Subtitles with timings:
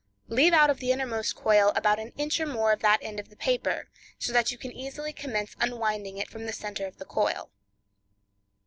[0.29, 3.29] Leave out of the innermost coil about an inch or more of that end of
[3.29, 7.05] the paper, so that you can easily commence unwinding it from the center of the
[7.05, 7.51] coil.